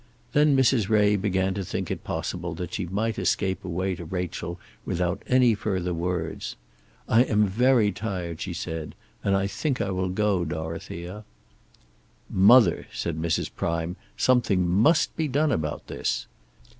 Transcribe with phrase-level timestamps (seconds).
[0.33, 0.89] Then Mrs.
[0.89, 5.53] Ray began to think it possible that she might escape away to Rachel without any
[5.53, 6.55] further words.
[7.07, 11.23] "I am very tired," she said, "and I think I will go, Dorothea."
[12.31, 13.51] "Mother," said Mrs.
[13.55, 16.25] Prime, "something must be done about this."